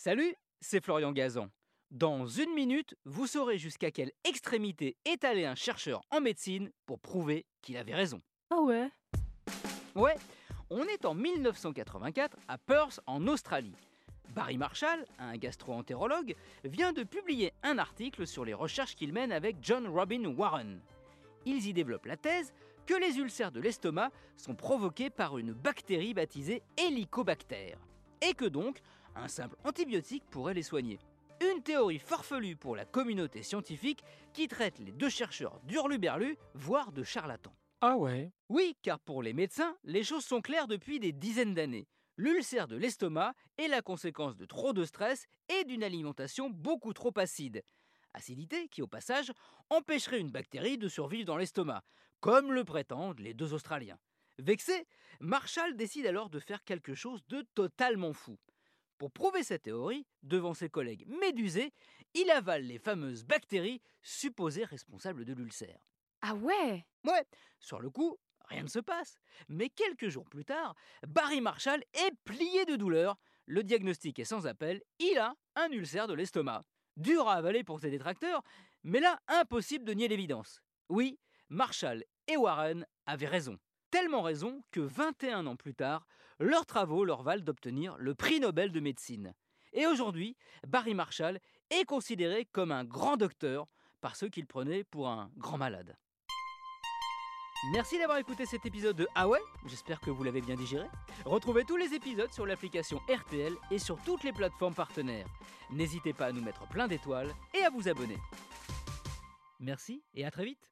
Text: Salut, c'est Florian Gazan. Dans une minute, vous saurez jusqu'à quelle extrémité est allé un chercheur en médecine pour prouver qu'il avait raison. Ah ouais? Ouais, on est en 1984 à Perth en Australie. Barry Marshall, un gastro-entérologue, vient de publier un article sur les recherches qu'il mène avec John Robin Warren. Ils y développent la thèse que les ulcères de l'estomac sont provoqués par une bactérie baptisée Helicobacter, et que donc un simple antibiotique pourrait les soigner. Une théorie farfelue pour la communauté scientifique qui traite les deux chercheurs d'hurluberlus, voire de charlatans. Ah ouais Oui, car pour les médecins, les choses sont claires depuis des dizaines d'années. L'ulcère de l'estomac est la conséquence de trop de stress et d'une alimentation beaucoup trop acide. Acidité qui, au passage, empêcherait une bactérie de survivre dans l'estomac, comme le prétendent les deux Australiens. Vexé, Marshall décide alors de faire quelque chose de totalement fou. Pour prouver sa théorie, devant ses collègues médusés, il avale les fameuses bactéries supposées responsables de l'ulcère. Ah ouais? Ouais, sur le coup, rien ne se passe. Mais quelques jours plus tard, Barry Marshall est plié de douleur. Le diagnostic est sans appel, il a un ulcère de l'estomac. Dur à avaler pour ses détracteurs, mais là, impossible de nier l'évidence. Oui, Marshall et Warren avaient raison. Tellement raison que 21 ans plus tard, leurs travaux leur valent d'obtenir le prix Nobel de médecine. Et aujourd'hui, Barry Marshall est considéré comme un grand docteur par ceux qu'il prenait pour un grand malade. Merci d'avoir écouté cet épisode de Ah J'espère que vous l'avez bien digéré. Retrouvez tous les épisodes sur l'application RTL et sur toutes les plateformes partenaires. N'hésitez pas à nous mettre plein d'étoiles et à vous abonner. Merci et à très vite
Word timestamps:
Salut, 0.00 0.36
c'est 0.60 0.80
Florian 0.80 1.10
Gazan. 1.10 1.50
Dans 1.90 2.24
une 2.24 2.54
minute, 2.54 2.94
vous 3.04 3.26
saurez 3.26 3.58
jusqu'à 3.58 3.90
quelle 3.90 4.12
extrémité 4.22 4.96
est 5.04 5.24
allé 5.24 5.44
un 5.44 5.56
chercheur 5.56 6.02
en 6.12 6.20
médecine 6.20 6.70
pour 6.86 7.00
prouver 7.00 7.46
qu'il 7.62 7.76
avait 7.76 7.96
raison. 7.96 8.22
Ah 8.50 8.60
ouais? 8.60 8.88
Ouais, 9.96 10.14
on 10.70 10.84
est 10.84 11.04
en 11.04 11.14
1984 11.14 12.36
à 12.46 12.58
Perth 12.58 13.00
en 13.08 13.26
Australie. 13.26 13.74
Barry 14.36 14.56
Marshall, 14.56 15.04
un 15.18 15.36
gastro-entérologue, 15.36 16.36
vient 16.62 16.92
de 16.92 17.02
publier 17.02 17.52
un 17.64 17.76
article 17.78 18.24
sur 18.24 18.44
les 18.44 18.54
recherches 18.54 18.94
qu'il 18.94 19.12
mène 19.12 19.32
avec 19.32 19.56
John 19.62 19.88
Robin 19.88 20.26
Warren. 20.26 20.80
Ils 21.44 21.66
y 21.66 21.72
développent 21.72 22.06
la 22.06 22.16
thèse 22.16 22.52
que 22.86 22.94
les 22.94 23.18
ulcères 23.18 23.50
de 23.50 23.58
l'estomac 23.58 24.12
sont 24.36 24.54
provoqués 24.54 25.10
par 25.10 25.38
une 25.38 25.54
bactérie 25.54 26.14
baptisée 26.14 26.62
Helicobacter, 26.76 27.74
et 28.22 28.34
que 28.34 28.44
donc 28.44 28.80
un 29.18 29.28
simple 29.28 29.56
antibiotique 29.64 30.24
pourrait 30.30 30.54
les 30.54 30.62
soigner. 30.62 30.98
Une 31.40 31.62
théorie 31.62 31.98
farfelue 31.98 32.56
pour 32.56 32.74
la 32.74 32.84
communauté 32.84 33.42
scientifique 33.42 34.02
qui 34.32 34.48
traite 34.48 34.78
les 34.78 34.92
deux 34.92 35.08
chercheurs 35.08 35.60
d'hurluberlus, 35.64 36.36
voire 36.54 36.92
de 36.92 37.02
charlatans. 37.02 37.54
Ah 37.80 37.96
ouais 37.96 38.32
Oui, 38.48 38.76
car 38.82 38.98
pour 38.98 39.22
les 39.22 39.32
médecins, 39.32 39.76
les 39.84 40.02
choses 40.02 40.24
sont 40.24 40.40
claires 40.40 40.66
depuis 40.66 40.98
des 40.98 41.12
dizaines 41.12 41.54
d'années. 41.54 41.86
L'ulcère 42.16 42.66
de 42.66 42.76
l'estomac 42.76 43.34
est 43.56 43.68
la 43.68 43.82
conséquence 43.82 44.36
de 44.36 44.44
trop 44.44 44.72
de 44.72 44.84
stress 44.84 45.26
et 45.48 45.64
d'une 45.64 45.84
alimentation 45.84 46.50
beaucoup 46.50 46.92
trop 46.92 47.12
acide. 47.16 47.62
Acidité 48.14 48.66
qui, 48.68 48.82
au 48.82 48.88
passage, 48.88 49.32
empêcherait 49.70 50.18
une 50.18 50.32
bactérie 50.32 50.78
de 50.78 50.88
survivre 50.88 51.26
dans 51.26 51.36
l'estomac, 51.36 51.84
comme 52.20 52.52
le 52.52 52.64
prétendent 52.64 53.20
les 53.20 53.34
deux 53.34 53.52
Australiens. 53.52 53.98
Vexé, 54.38 54.86
Marshall 55.20 55.76
décide 55.76 56.06
alors 56.06 56.30
de 56.30 56.40
faire 56.40 56.64
quelque 56.64 56.94
chose 56.94 57.24
de 57.28 57.42
totalement 57.54 58.12
fou. 58.12 58.36
Pour 58.98 59.12
prouver 59.12 59.44
sa 59.44 59.60
théorie, 59.60 60.06
devant 60.24 60.54
ses 60.54 60.68
collègues 60.68 61.06
médusés, 61.06 61.72
il 62.14 62.30
avale 62.30 62.64
les 62.64 62.80
fameuses 62.80 63.24
bactéries 63.24 63.80
supposées 64.02 64.64
responsables 64.64 65.24
de 65.24 65.32
l'ulcère. 65.32 65.86
Ah 66.20 66.34
ouais? 66.34 66.84
Ouais, 67.04 67.24
sur 67.60 67.78
le 67.78 67.90
coup, 67.90 68.18
rien 68.46 68.64
ne 68.64 68.68
se 68.68 68.80
passe. 68.80 69.20
Mais 69.48 69.68
quelques 69.68 70.08
jours 70.08 70.28
plus 70.28 70.44
tard, 70.44 70.74
Barry 71.06 71.40
Marshall 71.40 71.84
est 71.92 72.12
plié 72.24 72.64
de 72.64 72.74
douleur. 72.74 73.16
Le 73.46 73.62
diagnostic 73.62 74.18
est 74.18 74.24
sans 74.24 74.48
appel, 74.48 74.82
il 74.98 75.16
a 75.16 75.36
un 75.54 75.70
ulcère 75.70 76.08
de 76.08 76.14
l'estomac. 76.14 76.64
Dur 76.96 77.28
à 77.28 77.34
avaler 77.34 77.62
pour 77.62 77.78
ses 77.78 77.90
détracteurs, 77.90 78.42
mais 78.82 78.98
là, 78.98 79.20
impossible 79.28 79.84
de 79.84 79.92
nier 79.92 80.08
l'évidence. 80.08 80.60
Oui, 80.88 81.20
Marshall 81.48 82.02
et 82.26 82.36
Warren 82.36 82.84
avaient 83.06 83.28
raison. 83.28 83.56
Tellement 83.90 84.22
raison 84.22 84.62
que 84.70 84.80
21 84.80 85.46
ans 85.46 85.56
plus 85.56 85.74
tard, 85.74 86.06
leurs 86.38 86.66
travaux 86.66 87.04
leur 87.04 87.22
valent 87.22 87.42
d'obtenir 87.42 87.96
le 87.98 88.14
prix 88.14 88.38
Nobel 88.38 88.70
de 88.70 88.80
médecine. 88.80 89.34
Et 89.72 89.86
aujourd'hui, 89.86 90.36
Barry 90.66 90.94
Marshall 90.94 91.40
est 91.70 91.84
considéré 91.84 92.44
comme 92.44 92.70
un 92.70 92.84
grand 92.84 93.16
docteur 93.16 93.66
par 94.00 94.16
ceux 94.16 94.28
qu'il 94.28 94.46
prenait 94.46 94.84
pour 94.84 95.08
un 95.08 95.30
grand 95.36 95.58
malade. 95.58 95.96
Merci 97.72 97.98
d'avoir 97.98 98.18
écouté 98.18 98.46
cet 98.46 98.66
épisode 98.66 98.96
de 98.96 99.08
Ah 99.16 99.26
J'espère 99.66 100.00
que 100.00 100.10
vous 100.10 100.22
l'avez 100.22 100.40
bien 100.40 100.54
digéré. 100.54 100.86
Retrouvez 101.24 101.64
tous 101.64 101.76
les 101.76 101.92
épisodes 101.92 102.32
sur 102.32 102.46
l'application 102.46 103.00
RTL 103.08 103.54
et 103.70 103.78
sur 103.78 104.00
toutes 104.04 104.22
les 104.22 104.32
plateformes 104.32 104.74
partenaires. 104.74 105.26
N'hésitez 105.70 106.12
pas 106.12 106.26
à 106.26 106.32
nous 106.32 106.42
mettre 106.42 106.68
plein 106.68 106.86
d'étoiles 106.86 107.34
et 107.54 107.64
à 107.64 107.70
vous 107.70 107.88
abonner. 107.88 108.18
Merci 109.58 110.04
et 110.14 110.24
à 110.24 110.30
très 110.30 110.44
vite 110.44 110.68